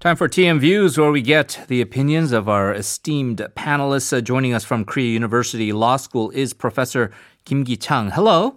Time 0.00 0.16
for 0.16 0.30
TM 0.30 0.58
Views, 0.60 0.96
where 0.96 1.10
we 1.10 1.20
get 1.20 1.60
the 1.68 1.82
opinions 1.82 2.32
of 2.32 2.48
our 2.48 2.72
esteemed 2.72 3.46
panelists. 3.54 4.16
Uh, 4.16 4.22
joining 4.22 4.54
us 4.54 4.64
from 4.64 4.86
Korea 4.86 5.12
University 5.12 5.74
Law 5.74 5.98
School 5.98 6.30
is 6.30 6.54
Professor 6.54 7.10
Kim 7.44 7.66
Kee-Chang. 7.66 8.12
Hello. 8.12 8.56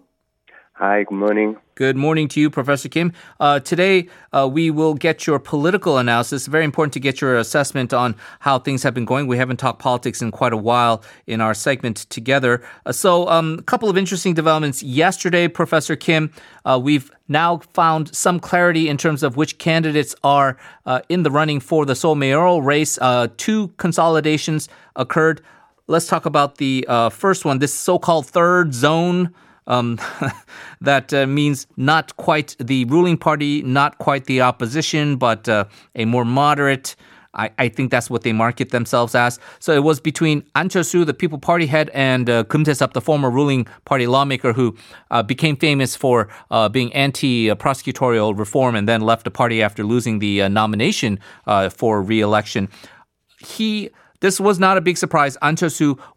Hi, 0.76 1.04
good 1.04 1.14
morning. 1.14 1.58
Good 1.76 1.98
morning 1.98 2.28
to 2.28 2.40
you, 2.40 2.52
Professor 2.52 2.88
Kim. 2.88 3.14
Uh, 3.40 3.60
today, 3.60 4.08
uh, 4.32 4.48
we 4.52 4.70
will 4.70 4.94
get 4.94 5.26
your 5.26 5.40
political 5.40 5.98
analysis. 5.98 6.46
Very 6.46 6.66
important 6.66 6.94
to 6.94 7.00
get 7.00 7.20
your 7.20 7.36
assessment 7.36 7.96
on 7.96 8.16
how 8.42 8.60
things 8.60 8.84
have 8.84 8.94
been 8.94 9.06
going. 9.06 9.26
We 9.26 9.38
haven't 9.38 9.58
talked 9.58 9.80
politics 9.80 10.22
in 10.22 10.30
quite 10.30 10.54
a 10.54 10.58
while 10.58 11.04
in 11.26 11.42
our 11.42 11.56
segment 11.56 11.98
together. 12.12 12.64
Uh, 12.86 12.92
so, 12.92 13.28
um, 13.28 13.58
a 13.58 13.64
couple 13.64 13.90
of 13.90 13.98
interesting 13.98 14.36
developments. 14.36 14.84
Yesterday, 14.84 15.48
Professor 15.48 15.96
Kim, 15.96 16.32
uh, 16.64 16.80
we've 16.82 17.10
now 17.28 17.58
found 17.74 18.14
some 18.14 18.40
clarity 18.40 18.88
in 18.88 18.96
terms 18.96 19.24
of 19.24 19.36
which 19.36 19.58
candidates 19.58 20.14
are 20.24 20.60
uh, 20.86 21.02
in 21.10 21.24
the 21.24 21.32
running 21.32 21.60
for 21.60 21.88
the 21.88 21.96
Seoul 21.96 22.14
mayoral 22.14 22.62
race. 22.62 23.00
Uh, 23.02 23.30
two 23.38 23.70
consolidations 23.78 24.70
occurred. 24.96 25.42
Let's 25.88 26.06
talk 26.06 26.28
about 26.28 26.58
the 26.58 26.86
first 27.12 27.46
one, 27.46 27.58
this 27.58 27.74
so 27.74 27.98
called 27.98 28.28
third 28.28 28.76
zone. 28.76 29.34
Um, 29.68 30.00
that 30.82 31.14
uh, 31.14 31.28
means 31.28 31.68
not 31.78 32.16
quite 32.18 32.56
the 32.60 32.86
ruling 32.86 33.18
party, 33.18 33.62
not 33.64 33.98
quite 33.98 34.26
the 34.26 34.42
opposition, 34.42 35.18
but 35.18 35.48
uh, 35.48 35.66
a 35.96 36.06
more 36.06 36.26
moderate. 36.26 36.96
I, 37.36 37.50
I, 37.58 37.70
think 37.70 37.90
that's 37.90 38.10
what 38.10 38.22
they 38.22 38.32
market 38.32 38.70
themselves 38.70 39.16
as. 39.16 39.40
So 39.60 39.74
it 39.74 39.84
was 39.84 40.00
between 40.00 40.44
An 40.56 40.70
Cheol-soo, 40.70 41.04
the 41.04 41.14
People 41.14 41.40
Party 41.40 41.66
head, 41.66 41.90
and 41.94 42.30
uh, 42.30 42.44
Kim 42.44 42.64
Tae-sup, 42.64 42.94
the 42.94 43.02
former 43.02 43.30
ruling 43.30 43.66
party 43.86 44.06
lawmaker 44.06 44.54
who 44.54 44.76
uh, 45.10 45.24
became 45.24 45.56
famous 45.56 45.96
for 45.96 46.30
uh, 46.52 46.70
being 46.70 46.94
anti-prosecutorial 46.94 48.38
reform 48.38 48.76
and 48.76 48.88
then 48.88 49.02
left 49.02 49.24
the 49.24 49.32
party 49.32 49.64
after 49.64 49.84
losing 49.84 50.20
the 50.20 50.44
uh, 50.44 50.48
nomination 50.48 51.20
uh, 51.48 51.70
for 51.70 52.04
re-election. 52.04 52.70
He 53.40 53.90
this 54.24 54.40
was 54.40 54.58
not 54.58 54.78
a 54.78 54.82
big 54.82 54.98
surprise. 54.98 55.38
An 55.42 55.58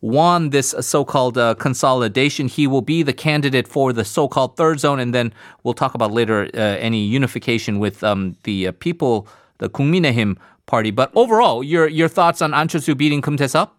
won 0.01 0.51
this 0.51 0.73
uh, 0.73 0.81
so-called 0.81 1.37
uh, 1.37 1.57
consolidation. 1.57 2.47
He 2.47 2.69
will 2.69 2.81
be 2.81 3.03
the 3.03 3.13
candidate 3.13 3.67
for 3.67 3.93
the 3.93 4.05
so-called 4.05 4.57
third 4.57 4.79
zone, 4.79 5.01
and 5.01 5.13
then 5.13 5.35
we'll 5.65 5.75
talk 5.75 5.93
about 5.93 6.13
later 6.13 6.49
uh, 6.55 6.59
any 6.89 7.05
unification 7.05 7.81
with 7.81 8.05
um, 8.05 8.37
the 8.45 8.69
uh, 8.69 8.73
people, 8.79 9.27
the 9.59 9.69
Kungminehim 9.69 10.39
party. 10.67 10.93
But 10.93 11.11
overall, 11.17 11.65
your 11.65 11.89
your 11.89 12.07
thoughts 12.07 12.41
on 12.41 12.55
An 12.55 12.69
beating 12.97 13.23
Kim 13.23 13.37
Tae-sup? 13.37 13.77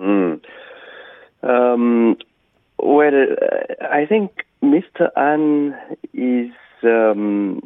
Mm. 0.00 0.40
Um, 1.44 2.16
well, 2.80 3.14
uh, 3.14 3.84
I 3.92 4.06
think 4.06 4.44
Mr. 4.60 5.08
An 5.14 5.76
is 6.12 6.50
um, 6.82 7.60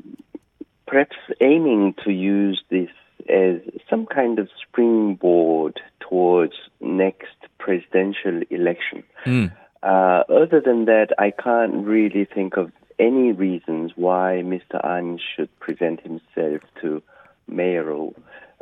perhaps 0.87 1.17
aiming 1.41 1.95
to 2.05 2.13
use 2.13 2.63
this 2.69 2.91
as 3.29 3.61
some 3.89 4.07
kind 4.07 4.39
of 4.39 4.49
springboard 4.61 5.81
towards 6.01 6.55
next 6.81 7.37
presidential 7.59 8.43
election. 8.51 9.03
Mm. 9.27 9.53
Uh, 9.83 10.25
other 10.29 10.61
than 10.65 10.87
that, 10.87 11.09
I 11.19 11.31
can't 11.31 11.87
really 11.87 12.25
think 12.25 12.57
of 12.57 12.73
any 12.99 13.33
reasons 13.33 13.93
why 13.95 14.43
Mr. 14.45 14.85
An 14.85 15.19
should 15.19 15.57
present 15.61 16.01
himself 16.01 16.63
to 16.81 17.03
mayoral 17.47 18.15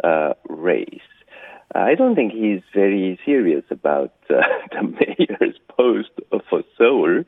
uh, 0.04 0.34
race. 0.48 1.00
I 1.74 1.94
don't 1.94 2.14
think 2.14 2.32
he's 2.32 2.60
very 2.74 3.18
serious 3.24 3.64
about 3.70 4.14
uh, 4.30 4.42
the 4.70 4.82
mayor's 4.82 5.56
post 5.68 6.10
for 6.48 6.62
Seoul, 6.78 7.24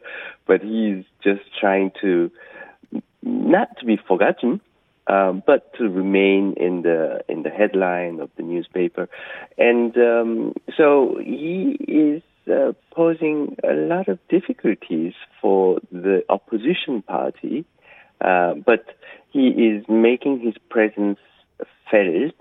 but 0.46 0.62
he's 0.62 1.04
just 1.22 1.42
trying 1.58 1.90
to 2.00 2.30
not 3.22 3.76
to 3.78 3.84
be 3.84 3.98
forgotten, 4.06 4.60
um, 5.08 5.42
but 5.46 5.72
to 5.74 5.84
remain 5.88 6.54
in 6.56 6.82
the 6.82 7.20
in 7.28 7.42
the 7.42 7.50
headline 7.50 8.20
of 8.20 8.30
the 8.36 8.42
newspaper, 8.42 9.08
and 9.56 9.96
um, 9.96 10.54
so 10.76 11.18
he 11.24 11.76
is 11.88 12.22
uh, 12.50 12.72
posing 12.94 13.56
a 13.64 13.72
lot 13.72 14.08
of 14.08 14.18
difficulties 14.28 15.14
for 15.40 15.80
the 15.90 16.22
opposition 16.28 17.02
party, 17.02 17.64
uh, 18.20 18.54
but 18.54 18.84
he 19.30 19.48
is 19.48 19.84
making 19.88 20.40
his 20.40 20.54
presence 20.68 21.18
felt 21.90 22.34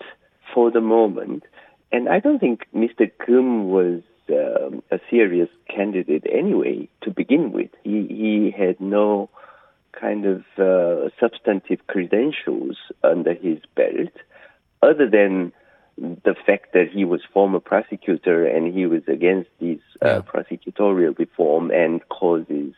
for 0.53 0.69
the 0.69 0.81
moment, 0.81 1.43
and 1.91 2.09
I 2.09 2.19
don't 2.19 2.39
think 2.39 2.65
Mr. 2.75 3.09
Kim 3.25 3.69
was 3.69 4.01
um, 4.29 4.83
a 4.91 4.99
serious 5.09 5.49
candidate 5.73 6.25
anyway 6.29 6.89
to 7.03 7.11
begin 7.11 7.53
with. 7.53 7.69
He 7.83 8.07
he 8.09 8.55
had 8.57 8.81
no 8.81 9.29
kind 9.99 10.25
of 10.25 10.43
uh, 10.57 11.09
substantive 11.19 11.85
credentials 11.87 12.77
under 13.03 13.33
his 13.33 13.59
belt, 13.75 14.13
other 14.81 15.09
than 15.09 15.51
the 15.97 16.35
fact 16.45 16.73
that 16.73 16.89
he 16.93 17.03
was 17.05 17.21
former 17.33 17.59
prosecutor 17.59 18.45
and 18.45 18.73
he 18.73 18.85
was 18.85 19.01
against 19.07 19.49
these 19.59 19.79
uh, 20.03 20.07
yeah. 20.07 20.21
prosecutorial 20.21 21.17
reform 21.17 21.71
and 21.71 22.07
causes. 22.09 22.73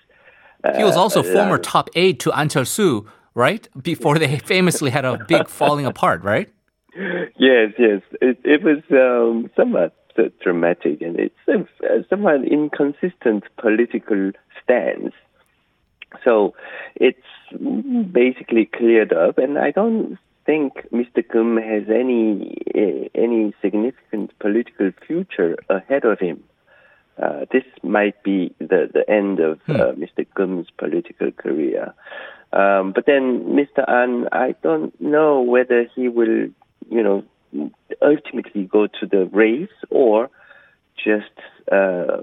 Uh, 0.63 0.77
he 0.77 0.83
was 0.83 0.95
also 0.95 1.21
former 1.21 1.57
top 1.57 1.89
aide 1.95 2.19
to 2.21 2.31
An 2.31 2.47
Cheol-soo, 2.47 3.05
right? 3.33 3.67
Before 3.81 4.17
they 4.17 4.37
famously 4.53 4.89
had 4.89 5.05
a 5.05 5.17
big 5.27 5.47
falling 5.59 5.85
apart, 5.85 6.23
right? 6.23 6.49
Yes, 6.95 7.73
yes. 7.77 8.01
It, 8.21 8.39
it 8.43 8.63
was 8.63 8.81
um, 8.91 9.49
somewhat 9.55 9.95
dramatic 10.41 11.01
and 11.01 11.17
it's 11.17 11.35
a, 11.47 12.03
somewhat 12.09 12.43
inconsistent 12.43 13.43
political 13.57 14.31
stance 14.61 15.13
so 16.23 16.53
it's 16.95 17.17
basically 18.11 18.65
cleared 18.65 19.13
up, 19.13 19.37
and 19.37 19.57
I 19.57 19.71
don't 19.71 20.17
think 20.45 20.73
Mr. 20.91 21.23
Kim 21.31 21.57
has 21.57 21.83
any 21.89 22.57
uh, 22.75 23.09
any 23.15 23.53
significant 23.61 24.37
political 24.39 24.91
future 25.05 25.55
ahead 25.69 26.05
of 26.05 26.19
him. 26.19 26.43
Uh, 27.21 27.45
this 27.51 27.63
might 27.83 28.23
be 28.23 28.55
the, 28.59 28.89
the 28.93 29.03
end 29.09 29.39
of 29.39 29.59
hmm. 29.65 29.75
uh, 29.75 29.91
Mr. 29.93 30.25
Kim's 30.37 30.67
political 30.77 31.31
career. 31.31 31.93
Um, 32.53 32.93
but 32.93 33.05
then 33.05 33.43
Mr. 33.59 33.83
An, 33.87 34.29
I 34.31 34.55
don't 34.63 34.99
know 35.01 35.41
whether 35.41 35.85
he 35.95 36.07
will, 36.07 36.47
you 36.89 37.03
know, 37.03 37.23
ultimately 38.01 38.63
go 38.63 38.87
to 38.87 39.05
the 39.05 39.25
race 39.25 39.69
or 39.89 40.29
just 40.95 41.35
uh, 41.71 42.21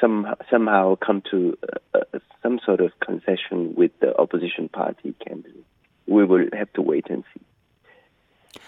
some, 0.00 0.34
somehow 0.50 0.96
come 0.96 1.22
to 1.30 1.56
uh, 1.94 2.00
uh, 2.14 2.18
some 2.42 2.60
sort 2.64 2.80
of 2.80 2.92
concession 3.00 3.74
with 3.74 3.90
the 4.00 4.16
opposition 4.18 4.68
party 4.68 5.14
candidate. 5.24 5.64
We 6.06 6.24
will 6.24 6.46
have 6.52 6.72
to 6.74 6.82
wait 6.82 7.06
and 7.10 7.24
see. 7.34 8.60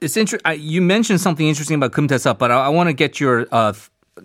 It's 0.00 0.16
interesting. 0.16 0.60
You 0.60 0.82
mentioned 0.82 1.20
something 1.20 1.46
interesting 1.46 1.76
about 1.76 1.94
Kim 1.94 2.06
Tae-sup, 2.06 2.38
but 2.38 2.50
I, 2.50 2.66
I 2.66 2.68
want 2.68 2.88
to 2.88 2.92
get 2.92 3.18
your 3.18 3.46
uh, 3.50 3.72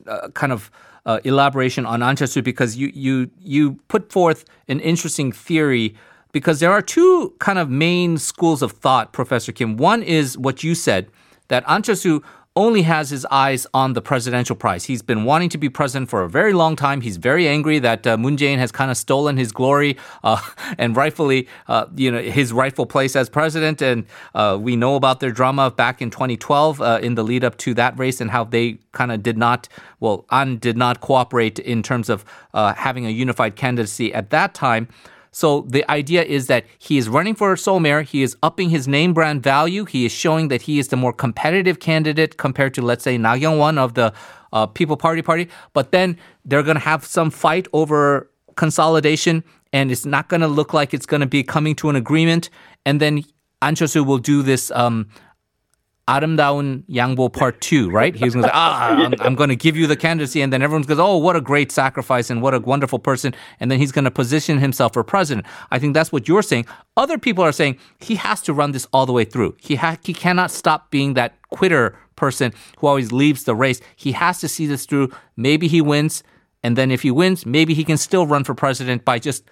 uh, 0.06 0.28
kind 0.30 0.52
of 0.52 0.70
uh, 1.06 1.20
elaboration 1.24 1.86
on 1.86 2.04
An 2.04 2.16
Cheol-soo 2.16 2.42
because 2.42 2.76
you 2.76 2.92
you 2.94 3.32
you 3.40 3.74
put 3.88 4.12
forth 4.12 4.46
an 4.68 4.80
interesting 4.82 5.32
theory 5.32 5.96
because 6.32 6.60
there 6.60 6.72
are 6.72 6.82
two 6.82 7.34
kind 7.40 7.58
of 7.58 7.70
main 7.70 8.18
schools 8.18 8.62
of 8.62 8.74
thought, 8.74 9.14
Professor 9.14 9.52
Kim. 9.52 9.78
One 9.78 10.04
is 10.04 10.38
what 10.38 10.64
you 10.64 10.76
said 10.76 11.08
that 11.48 11.64
An 11.68 11.82
Cheol-soo 11.82 12.22
only 12.56 12.82
has 12.82 13.10
his 13.10 13.26
eyes 13.32 13.66
on 13.74 13.94
the 13.94 14.02
presidential 14.02 14.58
prize. 14.58 14.84
He's 14.84 15.02
been 15.02 15.24
wanting 15.24 15.48
to 15.50 15.58
be 15.58 15.70
president 15.70 16.10
for 16.10 16.22
a 16.22 16.30
very 16.30 16.52
long 16.52 16.76
time. 16.76 17.00
He's 17.00 17.16
very 17.16 17.48
angry 17.48 17.80
that 17.80 18.06
uh, 18.06 18.18
Moon 18.18 18.36
Jae-in 18.36 18.60
has 18.60 18.74
kind 18.74 18.92
of 18.92 18.98
stolen 18.98 19.38
his 19.38 19.54
glory 19.54 19.98
uh, 20.24 20.42
and 20.78 20.96
rightfully, 20.96 21.48
uh, 21.70 21.86
you 21.96 22.12
know, 22.12 22.22
his 22.22 22.52
rightful 22.52 22.86
place 22.86 23.16
as 23.16 23.30
president. 23.30 23.82
And 23.82 24.06
uh, 24.36 24.58
we 24.60 24.76
know 24.76 24.96
about 24.96 25.22
their 25.22 25.32
drama 25.32 25.72
back 25.72 26.02
in 26.02 26.10
2012 26.10 26.82
uh, 26.82 27.00
in 27.02 27.16
the 27.16 27.24
lead 27.24 27.46
up 27.46 27.56
to 27.60 27.74
that 27.76 27.98
race 27.98 28.20
and 28.20 28.32
how 28.32 28.44
they 28.44 28.80
kind 28.92 29.14
of 29.14 29.24
did 29.24 29.38
not, 29.38 29.70
well, 30.02 30.26
An 30.30 30.58
did 30.58 30.76
not 30.76 31.00
cooperate 31.00 31.58
in 31.58 31.82
terms 31.82 32.10
of 32.10 32.26
uh, 32.54 32.74
having 32.74 33.06
a 33.06 33.10
unified 33.10 33.56
candidacy 33.56 34.14
at 34.14 34.30
that 34.32 34.54
time. 34.54 34.90
So 35.34 35.62
the 35.62 35.90
idea 35.90 36.24
is 36.24 36.48
that 36.48 36.66
he 36.78 36.98
is 36.98 37.08
running 37.08 37.36
for 37.36 37.56
Seoul 37.56 37.80
mayor. 37.80 38.02
He 38.02 38.22
is 38.22 38.36
upping 38.44 38.70
his 38.70 38.88
name 38.88 39.14
brand 39.14 39.42
value. 39.42 39.86
He 39.86 40.06
is 40.06 40.12
showing 40.12 40.50
that 40.50 40.64
he 40.64 40.78
is 40.78 40.90
the 40.90 40.98
more 40.98 41.14
competitive 41.14 41.80
candidate 41.80 42.38
compared 42.38 42.74
to, 42.74 42.82
let's 42.82 43.04
say, 43.04 43.18
Na 43.18 43.36
Kyung-won 43.36 43.78
of 43.78 43.94
the 43.94 44.14
uh, 44.52 44.66
People 44.68 44.98
Party 44.98 45.22
Party. 45.22 45.48
But 45.72 45.92
then 45.92 46.18
they're 46.44 46.64
going 46.64 46.76
to 46.76 46.82
have 46.82 47.06
some 47.06 47.32
fight 47.32 47.68
over 47.72 48.30
consolidation, 48.56 49.44
and 49.72 49.90
it's 49.90 50.06
not 50.06 50.28
going 50.28 50.42
to 50.42 50.48
look 50.48 50.74
like 50.74 50.94
it's 50.94 51.06
going 51.06 51.22
to 51.22 51.28
be 51.28 51.44
coming 51.44 51.76
to 51.76 51.90
an 51.90 51.96
agreement. 51.96 52.50
And 52.86 53.00
then 53.00 53.24
An 53.62 53.76
Cheol-soo 53.76 54.04
will 54.04 54.18
do 54.18 54.42
this 54.42 54.70
um, 54.72 55.08
Areumdaun 56.12 56.84
Yangbo 56.90 57.32
part 57.32 57.62
two, 57.62 57.90
right? 57.90 58.14
He's 58.14 58.34
going 58.34 58.44
to 58.44 58.50
say, 58.50 58.54
ah, 58.54 58.90
I'm, 58.90 59.14
I'm 59.22 59.36
going 59.36 59.50
to 59.50 59.56
give 59.56 59.78
you 59.78 59.88
the 59.88 59.96
candidacy. 59.96 60.42
And 60.42 60.52
then 60.52 60.62
everyone's 60.62 60.86
goes, 60.86 61.00
oh, 61.00 61.18
what 61.18 61.36
a 61.38 61.42
great 61.42 61.72
sacrifice 61.72 62.30
and 62.30 62.42
what 62.42 62.54
a 62.54 62.60
wonderful 62.60 63.00
person. 63.00 63.34
And 63.60 63.72
then 63.72 63.80
he's 63.80 63.94
going 63.94 64.04
to 64.06 64.12
position 64.12 64.58
himself 64.58 64.94
for 64.94 65.04
president. 65.04 65.48
I 65.72 65.80
think 65.80 65.94
that's 65.94 66.12
what 66.12 66.28
you're 66.28 66.42
saying. 66.42 66.66
Other 66.98 67.18
people 67.18 67.44
are 67.44 67.54
saying 67.54 67.78
he 68.00 68.16
has 68.16 68.42
to 68.42 68.54
run 68.54 68.74
this 68.74 68.86
all 68.92 69.06
the 69.06 69.14
way 69.14 69.24
through. 69.24 69.56
He, 69.60 69.76
ha- 69.76 69.98
he 70.04 70.14
cannot 70.14 70.52
stop 70.52 70.92
being 70.92 71.14
that 71.14 71.42
quitter 71.50 71.98
person 72.18 72.54
who 72.80 72.88
always 72.88 73.12
leaves 73.12 73.46
the 73.46 73.56
race. 73.56 73.80
He 73.96 74.12
has 74.12 74.40
to 74.42 74.48
see 74.48 74.68
this 74.68 74.86
through. 74.86 75.12
Maybe 75.38 75.68
he 75.68 75.82
wins. 75.82 76.24
And 76.64 76.78
then 76.78 76.92
if 76.92 77.02
he 77.02 77.12
wins, 77.12 77.46
maybe 77.46 77.74
he 77.74 77.84
can 77.84 77.98
still 77.98 78.28
run 78.28 78.44
for 78.44 78.54
president 78.54 79.04
by 79.04 79.18
just 79.18 79.44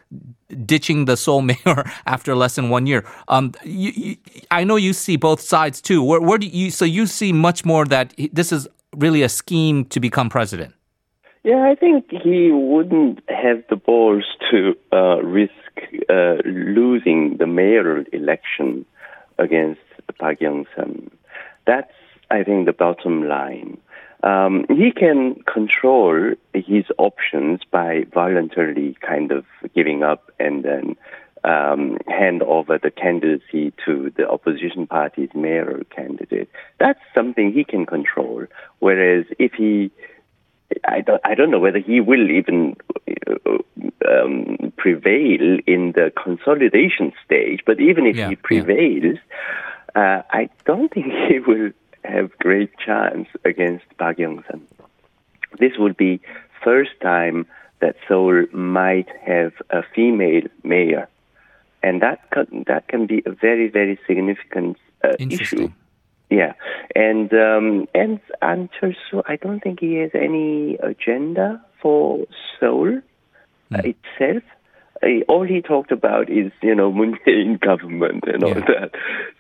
ditching 0.66 1.06
the 1.06 1.18
Seoul 1.18 1.42
mayor 1.52 1.84
after 2.06 2.36
less 2.36 2.56
than 2.56 2.70
one 2.70 2.86
year. 2.86 3.06
Um, 3.28 3.54
you, 3.64 3.92
you, 3.96 4.18
I 4.52 4.64
know 4.64 4.76
you 4.76 4.94
see 4.94 5.16
both 5.16 5.42
sides 5.42 5.82
too. 5.82 6.04
Where, 6.04 6.22
where 6.22 6.38
do 6.38 6.48
you? 6.48 6.72
So 6.72 6.86
you 6.86 7.08
see 7.08 7.34
much 7.34 7.66
more 7.66 7.86
that 7.86 8.14
this 8.32 8.52
is 8.52 8.68
really 8.96 9.24
a 9.24 9.30
scheme 9.30 9.86
to 9.86 10.00
become 10.00 10.30
president. 10.30 10.76
Yeah, 11.44 11.64
I 11.64 11.76
think 11.76 12.12
he 12.12 12.52
wouldn't 12.52 13.22
have 13.30 13.64
the 13.70 13.78
balls 13.78 14.26
to 14.52 14.76
uh, 14.92 15.24
risk 15.24 15.54
uh, 16.10 16.36
losing 16.46 17.38
the 17.38 17.48
mayoral 17.48 18.04
election 18.12 18.86
against 19.38 19.80
Park 20.20 20.42
Young-sun. 20.42 21.10
That's, 21.66 21.94
I 22.30 22.44
think, 22.44 22.66
the 22.66 22.74
bottom 22.74 23.28
line. 23.28 23.78
Um, 24.22 24.66
he 24.70 24.92
can 24.92 25.36
control 25.44 26.34
his 26.54 26.86
options 26.98 27.62
by 27.72 28.06
voluntarily 28.14 28.98
kind 29.02 29.32
of 29.32 29.46
giving 29.74 30.04
up 30.04 30.32
and 30.40 30.64
then 30.64 30.96
um, 31.44 31.98
hand 32.08 32.44
over 32.44 32.78
the 32.78 32.92
candidacy 32.92 33.72
to 33.86 34.12
the 34.18 34.30
opposition 34.30 34.88
party's 34.88 35.30
mayoral 35.34 35.84
candidate. 35.86 36.50
That's 36.80 37.00
something 37.16 37.54
he 37.54 37.64
can 37.64 37.86
control. 37.86 38.46
Whereas 38.80 39.26
if 39.40 39.54
he 39.54 39.92
I 40.88 41.02
don't, 41.02 41.22
I 41.26 41.34
don't 41.34 41.50
know 41.50 41.60
whether 41.60 41.80
he 41.80 42.00
will 42.00 42.30
even 42.30 42.76
uh, 43.28 43.58
um, 44.08 44.72
prevail 44.78 45.58
in 45.66 45.94
the 45.94 46.12
consolidation 46.22 47.12
stage, 47.26 47.62
but 47.66 47.80
even 47.80 48.06
if 48.06 48.16
Yeah, 48.16 48.30
he 48.30 48.32
yeah. 48.34 48.40
prevails, 48.44 49.18
uh, 49.96 50.22
I 50.30 50.50
don't 50.66 50.94
think 50.94 51.08
he 51.28 51.40
will 51.40 51.72
have 52.10 52.38
great 52.40 52.72
chance 52.78 53.28
against 53.46 53.86
Park 53.98 54.20
Young-sun. 54.20 54.68
This 55.60 55.74
would 55.78 55.98
be 55.98 56.20
first 56.64 56.92
time 57.02 57.46
that 57.80 57.96
Seoul 58.08 58.46
might 58.52 59.08
have 59.26 59.54
a 59.70 59.82
female 59.96 60.44
mayor, 60.64 61.08
and 61.82 62.02
that 62.02 62.30
can, 62.32 62.66
that 62.68 62.88
can 62.88 63.08
be 63.08 63.24
a 63.26 63.32
very 63.32 63.70
very 63.70 63.98
significant 64.06 64.78
uh, 65.04 65.16
issue. 65.20 65.70
Yeah, 66.30 66.54
and 66.96 67.34
um, 67.34 67.88
and 67.96 68.20
An 68.42 68.70
Chul-soo, 68.80 69.24
I 69.26 69.36
don't 69.38 69.62
think 69.62 69.80
he 69.80 69.96
has 69.96 70.12
any 70.14 70.76
agenda 70.76 71.64
for 71.82 72.26
Seoul 72.60 73.02
uh, 73.74 73.82
itself. 73.84 74.44
All 75.28 75.44
he 75.44 75.62
talked 75.62 75.92
about 75.92 76.30
is 76.30 76.52
you 76.62 76.76
know 76.76 76.92
Moon 76.92 77.18
Jae-in 77.26 77.58
government 77.58 78.24
and 78.28 78.44
all 78.44 78.50
Yeah. 78.50 78.66
that. 78.68 78.92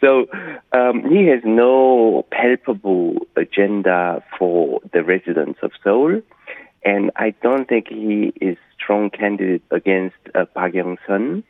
So 0.01 0.27
um, 0.71 1.03
he 1.09 1.27
has 1.27 1.41
no 1.43 2.25
palpable 2.31 3.27
agenda 3.35 4.23
for 4.37 4.79
the 4.93 5.03
residents 5.03 5.59
of 5.61 5.71
Seoul, 5.83 6.21
and 6.85 7.11
I 7.15 7.33
don't 7.43 7.67
think 7.67 7.87
he 7.89 8.31
is 8.39 8.57
strong 8.81 9.09
candidate 9.09 9.63
against 9.71 10.15
uh, 10.33 10.45
Park 10.45 10.73
Young-sun. 10.73 11.43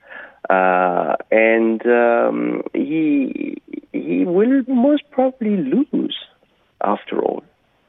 Uh, 0.49 1.15
and 1.31 1.85
um, 1.85 2.63
he 2.73 3.61
he 3.91 4.25
will 4.25 4.63
most 4.67 5.03
probably 5.11 5.57
lose 5.57 6.17
after 6.83 7.21
all. 7.21 7.43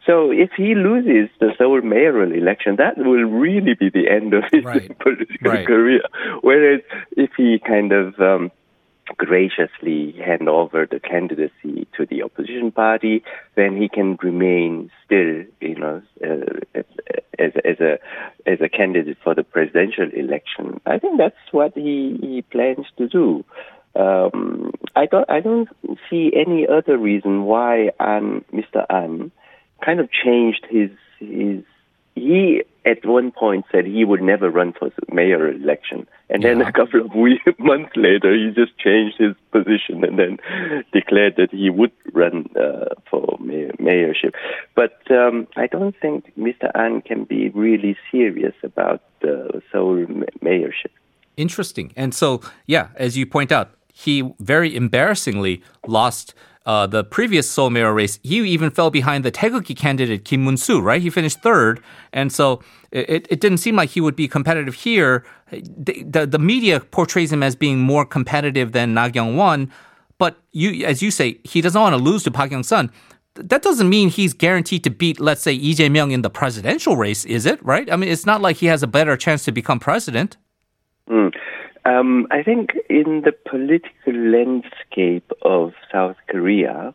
So 0.06 0.31
if 0.31 0.50
he 0.56 0.75
loses 0.75 1.29
the 1.41 1.52
Seoul 1.58 1.82
mayoral 1.82 2.32
election, 2.32 2.76
that 2.76 2.97
will 2.97 3.25
really 3.25 3.75
be 3.75 3.91
the 3.91 4.08
end 4.08 4.32
of 4.35 4.44
his 4.52 4.64
Right. 4.64 4.99
political 4.99 5.50
Right. 5.50 5.67
career. 5.67 6.02
Whereas 6.41 6.81
if 7.17 7.31
he 7.37 7.58
kind 7.64 7.93
of 7.93 8.19
um, 8.19 8.50
graciously 9.17 10.12
hand 10.12 10.49
over 10.49 10.87
the 10.87 11.00
candidacy 11.00 11.87
to 11.97 12.06
the 12.06 12.23
opposition 12.23 12.70
party, 12.73 13.23
then 13.56 13.76
he 13.76 13.88
can 13.88 14.17
remain 14.23 14.91
still, 15.05 15.44
you 15.61 15.76
know, 15.76 16.02
uh, 16.25 16.81
as, 17.38 17.52
as 17.64 17.81
a 17.81 17.99
as 18.47 18.61
a 18.61 18.69
candidate 18.69 19.19
for 19.23 19.35
the 19.35 19.43
presidential 19.43 20.08
election. 20.14 20.81
I 20.87 20.99
think 20.99 21.19
that's 21.19 21.37
what 21.52 21.73
he, 21.75 22.17
he 22.20 22.43
plans 22.43 22.87
to 22.99 23.08
do. 23.08 23.44
Um, 23.94 24.73
I 24.94 25.06
don't 25.06 25.29
I 25.29 25.41
don't 25.41 25.69
see 26.08 26.32
any 26.35 26.67
other 26.67 26.97
reason 26.97 27.44
why 27.44 27.91
An, 27.99 28.44
Mr. 28.52 28.87
An 28.88 29.32
kind 29.84 30.00
of 30.00 30.08
changed 30.10 30.66
his 30.68 30.90
his 31.18 31.62
he 32.14 32.62
at 32.84 33.04
one 33.04 33.30
point 33.30 33.64
said 33.70 33.84
he 33.84 34.04
would 34.04 34.22
never 34.22 34.50
run 34.50 34.72
for 34.72 34.90
mayor 35.12 35.48
election, 35.48 36.06
and 36.30 36.44
then 36.44 36.62
a 36.62 36.72
couple 36.72 37.00
of 37.00 37.14
weeks, 37.14 37.42
months 37.58 37.92
later, 37.96 38.32
he 38.32 38.52
just 38.54 38.78
changed 38.78 39.16
his 39.18 39.34
position 39.50 40.04
and 40.04 40.18
then 40.18 40.38
declared 40.92 41.34
that 41.36 41.50
he 41.50 41.70
would 41.70 41.92
run 42.12 42.48
uh, 42.56 42.94
for 43.10 43.36
mayor, 43.40 43.72
mayorship. 43.80 44.32
But 44.76 44.98
um, 45.10 45.48
I 45.56 45.66
don't 45.66 45.94
think 46.00 46.32
Mr. 46.36 46.70
An 46.74 47.02
can 47.02 47.24
be 47.24 47.48
really 47.50 47.96
serious 48.10 48.54
about 48.62 49.02
the 49.20 49.60
Seoul 49.72 50.06
mayorship. 50.40 50.92
Interesting. 51.36 51.92
And 51.96 52.14
so, 52.14 52.42
yeah, 52.66 52.88
as 52.94 53.16
you 53.16 53.26
point 53.26 53.50
out, 53.50 53.72
he 53.92 54.32
very 54.38 54.74
embarrassingly 54.74 55.62
lost 55.86 56.34
uh, 56.66 56.86
the 56.86 57.02
previous 57.02 57.50
Seoul 57.50 57.70
mayor 57.70 57.92
race. 57.92 58.18
He 58.22 58.38
even 58.40 58.70
fell 58.70 58.90
behind 58.90 59.24
the 59.24 59.32
Taeguki 59.32 59.76
candidate 59.76 60.24
Kim 60.24 60.42
Moon-soo, 60.42 60.80
right? 60.80 61.00
He 61.00 61.10
finished 61.10 61.42
third, 61.42 61.82
and 62.12 62.32
so 62.32 62.62
it, 62.90 63.26
it 63.30 63.40
didn't 63.40 63.58
seem 63.58 63.76
like 63.76 63.90
he 63.90 64.00
would 64.00 64.16
be 64.16 64.28
competitive 64.28 64.74
here. 64.74 65.24
The, 65.50 66.02
the, 66.02 66.26
the 66.26 66.38
media 66.38 66.80
portrays 66.80 67.32
him 67.32 67.42
as 67.42 67.56
being 67.56 67.80
more 67.80 68.04
competitive 68.04 68.72
than 68.72 68.94
Na 68.94 69.08
Kyung-won, 69.08 69.72
but 70.18 70.36
you, 70.52 70.84
as 70.84 71.02
you 71.02 71.10
say, 71.10 71.38
he 71.44 71.60
doesn't 71.60 71.80
want 71.80 71.94
to 71.94 72.02
lose 72.02 72.22
to 72.24 72.30
Park 72.30 72.50
Young-sun. 72.50 72.90
That 73.34 73.62
doesn't 73.62 73.88
mean 73.88 74.10
he's 74.10 74.34
guaranteed 74.34 74.84
to 74.84 74.90
beat, 74.90 75.20
let's 75.20 75.40
say, 75.40 75.52
Lee 75.52 75.74
Jae-myung 75.74 76.12
in 76.12 76.22
the 76.22 76.30
presidential 76.30 76.96
race, 76.96 77.24
is 77.24 77.46
it? 77.46 77.64
Right? 77.64 77.90
I 77.90 77.96
mean, 77.96 78.10
it's 78.10 78.26
not 78.26 78.40
like 78.42 78.56
he 78.56 78.66
has 78.66 78.82
a 78.82 78.86
better 78.86 79.16
chance 79.16 79.44
to 79.44 79.52
become 79.52 79.78
president. 79.78 80.36
Mm. 81.08 81.32
Um, 81.84 82.26
I 82.30 82.42
think 82.42 82.70
in 82.88 83.22
the 83.24 83.32
political 83.32 84.12
landscape 84.12 85.30
of 85.42 85.72
South 85.90 86.16
Korea, 86.28 86.94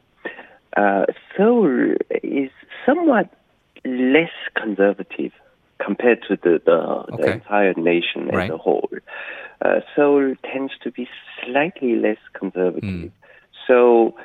uh, 0.78 1.06
Seoul 1.36 1.96
is 2.24 2.52
somewhat 2.86 3.30
less 3.84 4.32
conservative 4.56 5.32
compared 5.84 6.22
to 6.28 6.38
the, 6.42 6.62
the, 6.66 7.18
the 7.18 7.32
entire 7.34 7.74
nation 7.76 8.30
as 8.30 8.36
Right. 8.36 8.52
a 8.52 8.58
whole. 8.58 8.90
Uh, 9.62 9.80
Seoul 9.96 10.36
tends 10.52 10.74
to 10.84 10.92
be 10.92 11.08
slightly 11.44 11.96
less 11.96 12.18
conservative. 12.34 13.12
So 13.68 14.16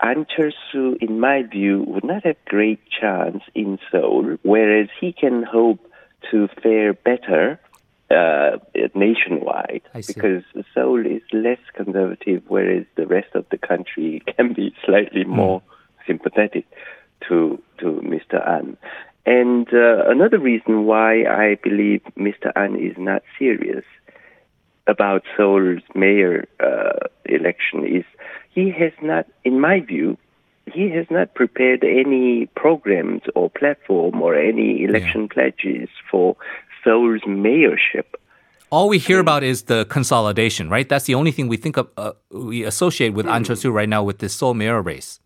An 0.00 0.26
Chul-soo, 0.26 0.98
in 1.00 1.20
my 1.20 1.42
view, 1.42 1.84
would 1.86 2.04
not 2.04 2.24
have 2.24 2.36
great 2.46 2.80
chance 2.90 3.42
in 3.54 3.78
Seoul, 3.90 4.36
whereas 4.42 4.88
he 5.00 5.12
can 5.12 5.42
hope 5.44 5.80
to 6.30 6.48
fare 6.62 6.92
better 6.92 7.58
uh, 8.12 8.58
nationwide 8.94 9.82
because 10.06 10.42
Seoul 10.74 11.04
is 11.06 11.22
less 11.32 11.58
conservative, 11.74 12.42
whereas 12.48 12.84
the 12.96 13.06
rest 13.06 13.34
of 13.34 13.46
the 13.50 13.58
country 13.58 14.22
can 14.36 14.52
be 14.52 14.74
slightly 14.84 15.24
more 15.24 15.62
sympathetic 16.06 16.66
to 17.28 17.62
to 17.78 17.86
Mr. 18.04 18.46
An. 18.46 18.76
And 19.24 19.68
uh, 19.72 20.08
another 20.08 20.38
reason 20.38 20.84
why 20.84 21.24
I 21.24 21.56
believe 21.62 22.02
Mr. 22.18 22.50
An 22.56 22.76
is 22.76 22.96
not 22.98 23.22
serious 23.38 23.84
about 24.86 25.22
Seoul's 25.36 25.82
mayor 25.94 26.48
uh, 26.58 27.06
election 27.24 27.86
is 27.86 28.04
he 28.50 28.70
has 28.70 28.92
not, 29.00 29.26
in 29.44 29.60
my 29.60 29.80
view, 29.80 30.18
he 30.72 30.90
has 30.90 31.06
not 31.10 31.34
prepared 31.34 31.84
any 31.84 32.46
programs 32.54 33.22
or 33.34 33.50
platform 33.50 34.20
or 34.20 34.34
any 34.34 34.84
election 34.84 35.28
pledges 35.28 35.88
for 36.10 36.36
Seoul's 36.82 37.22
mayorship. 37.22 38.04
All 38.70 38.88
we 38.88 38.98
hear 38.98 39.20
about 39.20 39.42
is 39.42 39.64
the 39.64 39.84
consolidation, 39.84 40.70
right? 40.70 40.88
That's 40.88 41.04
the 41.04 41.14
only 41.14 41.30
thing 41.30 41.46
we 41.46 41.58
think 41.58 41.76
of, 41.76 41.88
uh, 41.96 42.12
we 42.30 42.64
associate 42.64 43.10
with 43.10 43.26
An 43.26 43.44
Chul-soo 43.44 43.70
right 43.70 43.88
now 43.88 44.02
with 44.02 44.18
this 44.18 44.34
Seoul 44.34 44.54
mayor 44.54 44.80
race. 44.80 45.20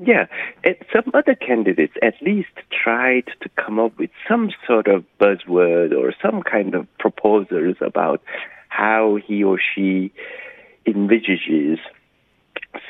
Yeah, 0.00 0.26
and 0.64 0.76
some 0.92 1.10
other 1.14 1.34
candidates 1.34 1.94
at 2.02 2.14
least 2.22 2.54
tried 2.70 3.26
to 3.40 3.48
come 3.50 3.80
up 3.80 3.98
with 3.98 4.10
some 4.28 4.50
sort 4.66 4.86
of 4.86 5.04
buzzword 5.20 5.92
or 5.92 6.12
some 6.22 6.42
kind 6.42 6.74
of 6.74 6.86
proposals 6.98 7.76
about 7.80 8.22
how 8.68 9.18
he 9.24 9.42
or 9.42 9.58
she 9.58 10.12
envisages 10.86 11.78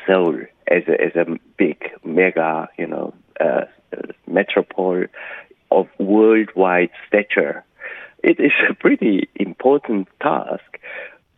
Seoul 0.06 0.40
as 0.70 0.82
a, 0.88 1.00
as 1.00 1.16
a 1.16 1.38
big, 1.56 1.90
mega, 2.04 2.68
you 2.78 2.86
know, 2.86 3.14
uh, 3.40 3.64
metropole 4.26 5.04
of 5.70 5.86
worldwide 5.98 6.90
stature. 7.06 7.64
It 8.22 8.40
is 8.40 8.52
a 8.68 8.74
pretty 8.74 9.28
important 9.36 10.08
task. 10.20 10.78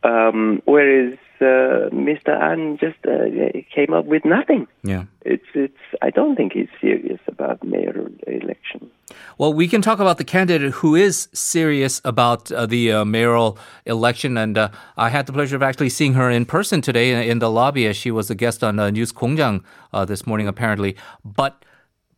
Um, 0.03 0.63
whereas 0.65 1.19
uh, 1.41 1.89
Mr. 1.93 2.29
An 2.29 2.79
just 2.79 2.99
uh, 3.07 3.61
came 3.75 3.93
up 3.93 4.07
with 4.07 4.25
nothing. 4.25 4.67
Yeah. 4.83 5.05
It's 5.23 5.45
it's. 5.55 5.77
I 6.03 6.11
don't 6.11 6.37
think 6.37 6.53
he's 6.53 6.69
serious 6.81 7.21
about 7.27 7.63
mayoral 7.65 8.09
election. 8.27 8.91
Well, 9.39 9.53
we 9.53 9.69
can 9.69 9.83
talk 9.83 10.01
about 10.01 10.19
the 10.19 10.25
candidate 10.25 10.73
who 10.75 10.95
is 10.95 11.29
serious 11.33 12.01
about 12.05 12.53
uh, 12.53 12.67
the 12.67 12.93
uh, 12.93 13.05
mayoral 13.05 13.59
election. 13.87 14.37
And 14.37 14.57
uh, 14.59 14.69
I 14.97 15.09
had 15.09 15.27
the 15.27 15.33
pleasure 15.33 15.57
of 15.57 15.63
actually 15.63 15.89
seeing 15.89 16.15
her 16.15 16.31
in 16.31 16.45
person 16.45 16.81
today 16.81 17.29
in, 17.29 17.39
the 17.39 17.51
lobby 17.51 17.87
as 17.87 17.97
she 17.97 18.11
was 18.11 18.31
a 18.31 18.35
guest 18.35 18.63
on 18.63 18.79
uh, 18.79 18.91
News 18.91 19.13
Kongjang 19.13 19.65
uh, 19.93 20.05
this 20.05 20.27
morning, 20.27 20.47
apparently. 20.47 20.97
But 21.25 21.65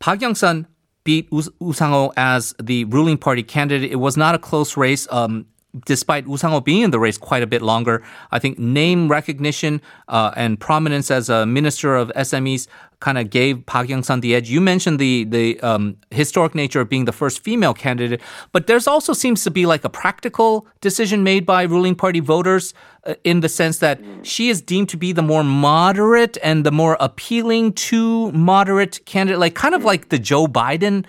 Park 0.00 0.20
Young-sun 0.20 0.66
beat 1.04 1.30
Woo 1.30 1.72
Sang-ho 1.72 2.12
as 2.16 2.54
the 2.60 2.84
ruling 2.86 3.18
party 3.18 3.42
candidate. 3.42 3.90
It 3.90 3.96
was 3.96 4.16
not 4.16 4.34
a 4.34 4.38
close 4.38 4.76
race. 4.76 5.06
Um, 5.10 5.46
despite 5.86 6.26
Sang-ho 6.26 6.60
being 6.60 6.82
in 6.82 6.90
the 6.90 6.98
race 6.98 7.18
quite 7.18 7.42
a 7.42 7.46
bit 7.46 7.62
longer, 7.62 8.02
I 8.30 8.38
think 8.38 8.58
name 8.58 9.08
recognition 9.08 9.80
uh, 10.08 10.32
and 10.36 10.60
prominence 10.60 11.10
as 11.10 11.28
a 11.28 11.46
minister 11.46 11.96
of 11.96 12.12
SMEs 12.14 12.66
kind 13.00 13.18
of 13.18 13.30
gave 13.30 13.66
Park 13.66 13.88
Young-sun 13.88 14.20
the 14.20 14.34
edge. 14.34 14.48
You 14.48 14.60
mentioned 14.60 14.98
the 14.98 15.24
the 15.24 15.60
um, 15.60 15.96
historic 16.10 16.54
nature 16.54 16.80
of 16.80 16.88
being 16.88 17.06
the 17.06 17.12
first 17.12 17.42
female 17.42 17.74
candidate, 17.74 18.20
but 18.52 18.66
there's 18.66 18.86
also 18.86 19.12
seems 19.12 19.42
to 19.44 19.50
be 19.50 19.66
like 19.66 19.84
a 19.84 19.88
practical 19.88 20.66
decision 20.80 21.24
made 21.24 21.44
by 21.44 21.62
ruling 21.62 21.94
party 21.94 22.20
voters 22.20 22.74
uh, 23.04 23.14
in 23.24 23.40
the 23.40 23.48
sense 23.48 23.78
that 23.78 24.00
she 24.22 24.48
is 24.48 24.62
deemed 24.62 24.88
to 24.90 24.96
be 24.96 25.12
the 25.12 25.22
more 25.22 25.42
moderate 25.42 26.38
and 26.42 26.64
the 26.64 26.70
more 26.70 26.96
appealing 27.00 27.72
to 27.72 28.30
moderate 28.32 29.04
candidate, 29.04 29.40
like 29.40 29.54
kind 29.54 29.74
of 29.74 29.84
like 29.84 30.10
the 30.10 30.18
Joe 30.18 30.46
Biden 30.46 31.04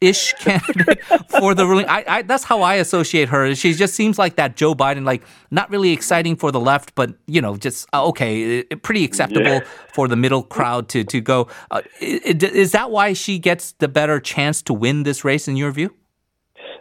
ish 0.00 0.32
candidate 0.40 1.02
for 1.40 1.54
the 1.54 1.66
ruling. 1.66 1.86
I, 1.86 2.04
I, 2.06 2.22
that's 2.22 2.44
how 2.44 2.62
I 2.62 2.74
associate 2.74 3.28
her. 3.28 3.54
She 3.54 3.74
just 3.74 3.94
seems 3.94 4.18
like 4.18 4.36
that 4.36 4.56
Joe 4.56 4.74
Biden, 4.74 5.04
like 5.04 5.22
not 5.50 5.70
really 5.70 5.92
exciting 5.92 6.36
for 6.36 6.52
the 6.52 6.60
left, 6.60 6.94
but 6.94 7.14
you 7.26 7.40
know, 7.40 7.56
just 7.56 7.88
uh, 7.92 8.06
okay, 8.06 8.62
pretty 8.64 9.04
acceptable 9.04 9.46
yeah. 9.46 9.64
for 9.92 10.08
the 10.08 10.16
middle 10.16 10.42
crowd 10.42 10.88
to 10.90 11.04
to 11.04 11.20
go. 11.20 11.48
Uh, 11.70 11.82
is 12.00 12.72
that 12.72 12.90
why 12.90 13.12
she 13.12 13.38
gets 13.38 13.72
the 13.72 13.88
better 13.88 14.20
chance 14.20 14.62
to 14.62 14.74
win 14.74 15.02
this 15.04 15.24
race 15.24 15.48
in 15.48 15.56
your 15.56 15.70
view? 15.70 15.94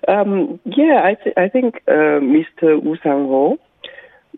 Um, 0.08 0.60
yeah, 0.66 1.02
I, 1.04 1.16
th- 1.16 1.36
I 1.36 1.50
think 1.50 1.82
uh, 1.88 2.20
Mr. 2.22 2.82
Woo 2.84 2.96
Sang-ho, 3.02 3.58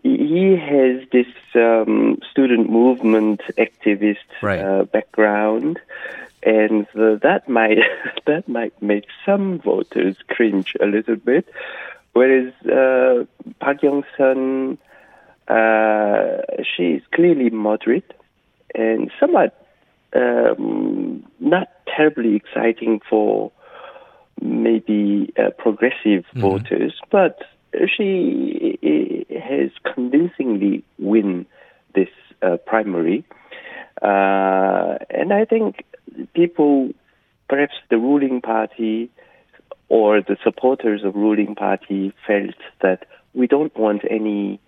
he 0.02 0.56
has 0.56 1.08
this 1.10 1.26
um, 1.54 2.18
student 2.30 2.70
movement 2.70 3.40
activist 3.56 4.16
right. 4.42 4.60
uh, 4.60 4.84
background 4.84 5.78
and 6.42 6.86
uh, 6.94 7.16
that 7.22 7.48
might 7.48 7.78
that 8.26 8.48
might 8.48 8.80
make 8.82 9.06
some 9.26 9.58
voters 9.58 10.16
cringe 10.28 10.74
a 10.80 10.86
little 10.86 11.16
bit. 11.16 11.48
Whereas 12.12 12.52
uh, 12.66 13.24
Park 13.60 13.82
Young 13.82 14.04
Sun, 14.16 14.78
uh, 15.46 16.38
she 16.76 16.94
is 16.94 17.02
clearly 17.12 17.50
moderate 17.50 18.12
and 18.74 19.10
somewhat 19.20 19.66
um, 20.14 21.24
not 21.38 21.68
terribly 21.86 22.34
exciting 22.34 23.00
for 23.08 23.52
maybe 24.40 25.32
uh, 25.38 25.50
progressive 25.58 26.24
mm-hmm. 26.26 26.40
voters, 26.40 26.94
but 27.10 27.40
she 27.96 28.77
has 29.48 29.70
convincingly 29.94 30.84
win 30.98 31.46
this 31.94 32.08
uh, 32.42 32.56
primary. 32.66 33.24
Uh, 34.00 34.98
and 35.10 35.32
I 35.32 35.44
think 35.44 35.84
people, 36.34 36.90
perhaps 37.48 37.74
the 37.90 37.98
ruling 37.98 38.40
party 38.40 39.10
or 39.88 40.20
the 40.20 40.36
supporters 40.44 41.02
of 41.04 41.14
ruling 41.14 41.54
party 41.54 42.12
felt 42.26 42.54
that 42.82 43.06
we 43.34 43.46
don't 43.46 43.76
want 43.76 44.02
any 44.08 44.60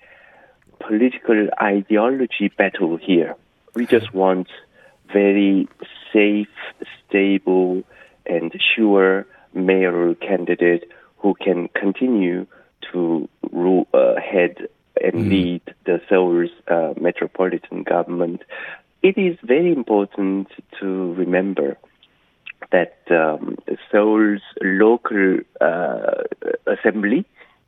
political 0.81 1.49
ideology 1.61 2.51
battle 2.57 2.97
here. 2.97 3.37
We 3.75 3.87
just 3.87 4.13
want 4.15 4.49
very 5.13 5.69
safe, 6.13 6.49
stable, 7.07 7.83
and 8.27 8.53
sure 8.75 9.27
mayoral 9.53 10.15
candidate 10.15 10.91
who 11.19 11.35
can 11.35 11.69
continue 11.69 12.47
to 12.93 13.29
rule, 13.51 13.87
uh, 13.95 14.15
head 14.21 14.69
and 15.03 15.15
mm. 15.15 15.31
lead 15.31 15.63
the 15.87 16.01
Seoul's 16.09 16.51
uh, 16.69 16.93
metropolitan 17.01 17.83
government 17.83 18.43
it 19.03 19.17
is 19.17 19.37
very 19.43 19.73
important 19.73 20.49
to 20.79 21.15
remember 21.15 21.79
that 22.71 22.99
um, 23.11 23.57
Seoul's 23.91 24.43
local 24.63 25.39
uh, 25.61 26.23
assembly, 26.67 27.25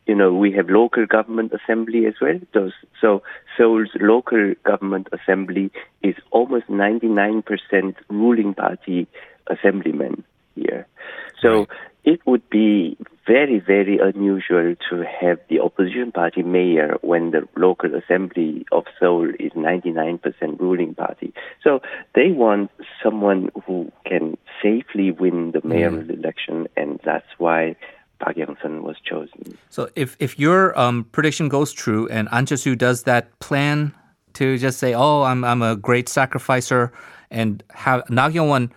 you 0.06 0.14
know, 0.14 0.34
we 0.34 0.52
have 0.52 0.68
local 0.68 1.06
government 1.06 1.52
assembly 1.52 2.06
as 2.06 2.14
well. 2.20 2.38
Those, 2.52 2.72
so 3.00 3.22
Seoul's 3.56 3.90
local 3.98 4.54
government 4.64 5.08
assembly 5.12 5.70
is 6.02 6.16
almost 6.30 6.66
99% 6.66 7.94
ruling 8.10 8.54
party 8.54 9.06
assemblymen 9.48 10.24
here. 10.54 10.86
So 11.40 11.60
right 11.60 11.68
it 12.04 12.20
would 12.26 12.48
be 12.50 12.96
very, 13.26 13.60
very 13.60 13.98
unusual 13.98 14.74
to 14.90 15.04
have 15.20 15.38
the 15.48 15.60
opposition 15.60 16.12
party 16.12 16.42
mayor 16.42 16.96
when 17.02 17.30
the 17.30 17.48
local 17.56 17.94
assembly 17.94 18.66
of 18.72 18.84
Seoul 18.98 19.30
is 19.38 19.52
99% 19.52 20.20
ruling 20.60 20.94
party. 20.94 21.32
So 21.62 21.80
they 22.14 22.32
want 22.32 22.70
someone 23.02 23.50
who 23.66 23.92
can 24.06 24.36
safely 24.62 25.10
win 25.10 25.52
the 25.52 25.60
mayoral 25.64 26.02
mm. 26.02 26.18
election, 26.18 26.68
and 26.76 27.00
that's 27.04 27.28
why 27.38 27.76
Park 28.18 28.36
Young-sun 28.36 28.82
was 28.82 28.96
chosen. 29.04 29.58
So 29.70 29.88
if, 29.96 30.16
if 30.18 30.38
your 30.38 30.78
um, 30.78 31.04
prediction 31.12 31.48
goes 31.48 31.72
true 31.72 32.08
and 32.08 32.28
An 32.32 32.46
Cheol-soo 32.46 32.76
does 32.76 33.04
that 33.04 33.38
plan 33.38 33.94
to 34.34 34.58
just 34.58 34.78
say, 34.78 34.94
oh, 34.94 35.22
I'm, 35.22 35.44
I'm 35.44 35.62
a 35.62 35.76
great 35.76 36.08
sacrificer 36.08 36.92
and 37.30 37.62
have 37.70 38.08
Na 38.10 38.30
Kyung-won 38.30 38.72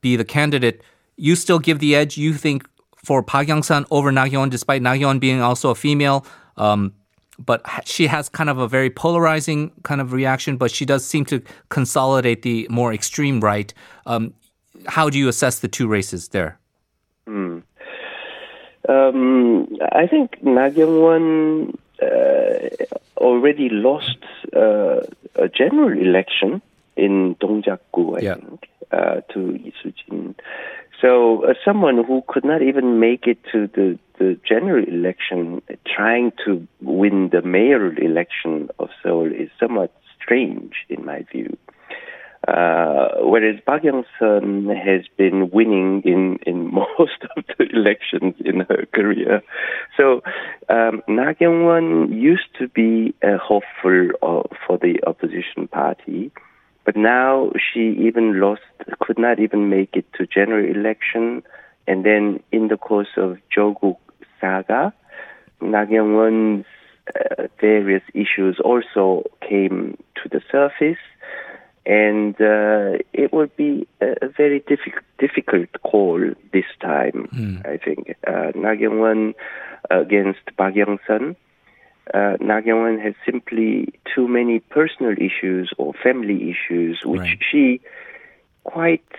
be 0.00 0.16
the 0.16 0.24
candidate– 0.24 0.82
you 1.16 1.34
still 1.34 1.58
give 1.58 1.78
the 1.78 1.94
edge, 1.94 2.16
you 2.16 2.34
think, 2.34 2.66
for 3.06 3.22
Park 3.22 3.46
Young-sun 3.46 3.86
over 3.92 4.10
Na 4.10 4.26
despite 4.48 4.82
Na 4.82 5.14
being 5.14 5.40
also 5.40 5.70
a 5.70 5.76
female. 5.76 6.26
Um, 6.56 6.92
but 7.38 7.60
she 7.84 8.08
has 8.08 8.28
kind 8.28 8.50
of 8.50 8.58
a 8.58 8.66
very 8.66 8.90
polarizing 8.90 9.70
kind 9.84 10.00
of 10.00 10.12
reaction, 10.12 10.56
but 10.56 10.72
she 10.72 10.84
does 10.84 11.06
seem 11.06 11.24
to 11.26 11.40
consolidate 11.68 12.42
the 12.42 12.66
more 12.68 12.92
extreme 12.92 13.40
right. 13.40 13.72
Um, 14.06 14.34
how 14.86 15.08
do 15.08 15.18
you 15.18 15.28
assess 15.28 15.60
the 15.60 15.68
two 15.68 15.86
races 15.86 16.28
there? 16.28 16.58
Mm. 17.28 17.62
Um, 18.88 19.68
I 19.92 20.06
think 20.08 20.42
Na 20.42 20.70
Kyung-won 20.70 21.78
uh, 22.02 22.68
already 23.18 23.68
lost 23.68 24.18
uh, 24.52 25.00
a 25.36 25.48
general 25.48 25.92
election 25.96 26.60
in 26.96 27.36
Dongjakgu, 27.36 28.18
I 28.18 28.20
yeah. 28.20 28.34
think, 28.34 28.68
uh, 28.92 29.20
to 29.32 29.58
Soo-jin. 29.82 30.34
So, 31.00 31.44
uh, 31.44 31.54
someone 31.64 32.02
who 32.04 32.22
could 32.26 32.44
not 32.44 32.62
even 32.62 32.98
make 32.98 33.26
it 33.26 33.38
to 33.52 33.66
the, 33.66 33.98
the 34.18 34.38
general 34.48 34.84
election, 34.84 35.60
trying 35.86 36.32
to 36.46 36.66
win 36.80 37.30
the 37.30 37.42
mayoral 37.42 37.96
election 37.98 38.70
of 38.78 38.88
Seoul 39.02 39.26
is 39.26 39.50
somewhat 39.60 39.92
strange, 40.22 40.74
in 40.88 41.04
my 41.04 41.26
view. 41.30 41.56
Uh, 42.46 43.08
whereas 43.22 43.56
Park 43.66 43.82
Young-sun 43.82 44.68
has 44.68 45.02
been 45.16 45.50
winning 45.50 46.02
in, 46.04 46.38
in 46.46 46.72
most 46.98 47.24
of 47.36 47.44
the 47.58 47.66
elections 47.72 48.34
in 48.44 48.60
her 48.60 48.86
career. 48.94 49.42
So 49.96 50.22
um, 50.68 51.02
Na 51.08 51.32
Kyung-won 51.32 52.12
used 52.12 52.48
to 52.58 52.68
be 52.68 53.14
a 53.22 53.36
hopeful 53.36 54.10
uh, 54.22 54.42
for 54.66 54.78
the 54.78 55.00
opposition 55.06 55.66
party. 55.66 56.30
But 56.84 56.96
now 56.96 57.50
she 57.56 57.96
even 58.06 58.40
lost, 58.40 58.62
could 58.98 59.18
not 59.18 59.38
even 59.38 59.68
make 59.68 59.90
it 59.94 60.06
to 60.14 60.26
general 60.26 60.64
election. 60.64 61.42
And 61.86 62.04
then 62.04 62.42
in 62.52 62.68
the 62.68 62.76
course 62.76 63.14
of 63.16 63.38
Joguk 63.54 63.98
saga, 64.40 64.92
Na 65.60 65.86
Kyung-won's 65.86 66.66
uh, 67.14 67.46
various 67.60 68.02
issues 68.12 68.60
also 68.62 69.24
came 69.48 69.96
to 70.16 70.28
the 70.28 70.40
surface. 70.50 70.98
And 71.86 72.34
uh, 72.40 72.98
it 73.12 73.32
would 73.32 73.56
be 73.56 73.86
a, 74.00 74.28
very 74.36 74.58
difficult, 74.58 75.04
difficult 75.18 75.68
call 75.84 76.18
this 76.52 76.64
time, 76.80 77.28
mm. 77.32 77.66
I 77.66 77.76
think. 77.76 78.16
Uh, 78.26 78.50
Na 78.54 78.74
Kyung-won 78.74 79.34
against 79.90 80.40
Park 80.56 80.74
Young-sun 80.74 81.36
uh, 82.12 82.36
has 82.38 83.14
simply 83.24 83.92
too 84.14 84.28
many 84.28 84.60
personal 84.60 85.12
issues 85.12 85.72
or 85.78 85.92
family 86.02 86.50
issues, 86.50 87.00
which 87.04 87.20
right. 87.20 87.38
she 87.50 87.80
quite 88.66 89.12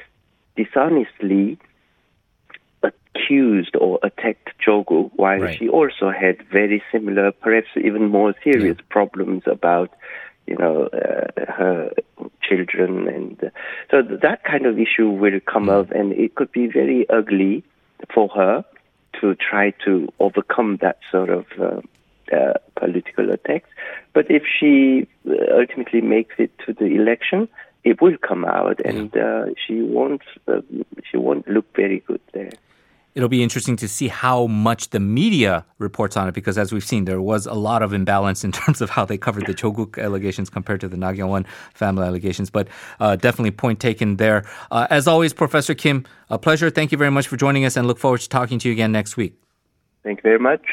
dishonestly 0.55 1.57
accused 2.83 3.75
or 3.75 3.99
attacked 4.03 4.49
Joguk, 4.63 5.11
while 5.15 5.39
right. 5.39 5.57
she 5.57 5.69
also 5.69 6.11
had 6.11 6.35
very 6.51 6.83
similar, 6.91 7.31
perhaps 7.31 7.69
even 7.75 8.09
more 8.09 8.33
serious 8.43 8.77
yeah. 8.77 8.85
problems 8.89 9.43
about, 9.45 9.89
you 10.45 10.57
know, 10.57 10.89
uh, 10.93 11.45
her 11.59 11.91
children, 12.47 13.07
and 13.07 13.43
uh, 13.43 13.49
so 13.91 14.01
that 14.01 14.43
kind 14.43 14.65
of 14.65 14.79
issue 14.79 15.09
will 15.09 15.39
come 15.53 15.67
yeah. 15.67 15.77
up, 15.77 15.91
and 15.91 16.11
it 16.13 16.35
could 16.35 16.51
be 16.51 16.67
very 16.67 17.09
ugly 17.09 17.63
for 18.13 18.27
her 18.29 18.63
to 19.19 19.35
try 19.35 19.71
to 19.85 20.07
overcome 20.19 20.77
that 20.81 20.99
sort 21.11 21.29
of 21.29 21.45
uh, 21.59 21.81
uh, 22.35 22.53
political 22.75 23.31
attacks. 23.31 23.69
But 24.13 24.25
if 24.29 24.43
she 24.59 25.07
uh, 25.27 25.33
ultimately 25.61 26.01
makes 26.01 26.35
it 26.37 26.51
to 26.65 26.73
the 26.73 26.85
election, 26.85 27.47
it 27.87 28.01
will 28.01 28.17
come 28.29 28.43
out, 28.45 28.79
and 28.83 29.15
uh, 29.15 29.45
she 29.65 29.81
won't 29.81 30.21
uh, 30.47 30.61
she 31.09 31.17
won't 31.17 31.47
look 31.47 31.65
very 31.75 31.99
good 32.07 32.21
there. 32.33 32.51
it'll 33.17 33.29
be 33.29 33.41
interesting 33.41 33.75
to 33.75 33.87
see 33.87 34.09
how 34.09 34.45
much 34.45 34.91
the 34.91 34.99
media 34.99 35.65
reports 35.79 36.15
on 36.15 36.27
it 36.29 36.33
because 36.33 36.55
as 36.63 36.71
we've 36.71 36.83
seen, 36.93 37.05
there 37.05 37.19
was 37.19 37.47
a 37.47 37.53
lot 37.53 37.81
of 37.81 37.91
imbalance 37.91 38.43
in 38.43 38.51
terms 38.61 38.79
of 38.79 38.91
how 38.91 39.03
they 39.05 39.17
covered 39.17 39.47
the 39.47 39.55
Choguk 39.55 39.97
allegations 40.07 40.51
compared 40.51 40.81
to 40.81 40.87
the 40.87 40.97
Na 40.97 41.11
Kyung-won 41.13 41.43
family 41.73 42.05
allegations. 42.05 42.51
But 42.51 42.67
uh, 42.99 43.15
definitely 43.15 43.51
point 43.65 43.79
taken 43.79 44.17
there. 44.17 44.39
Uh, 44.69 44.85
as 44.91 45.07
always, 45.07 45.33
Professor 45.33 45.73
Kim, 45.73 46.05
a 46.29 46.37
pleasure. 46.37 46.69
Thank 46.69 46.91
you 46.91 46.97
very 47.03 47.09
much 47.17 47.27
for 47.27 47.37
joining 47.37 47.65
us 47.65 47.75
and 47.75 47.87
look 47.87 47.97
forward 47.97 48.21
to 48.21 48.29
talking 48.29 48.59
to 48.59 48.69
you 48.69 48.73
again 48.73 48.91
next 48.91 49.17
week. 49.17 49.33
Thank 50.03 50.19
you 50.19 50.23
very 50.31 50.39
much. 50.49 50.65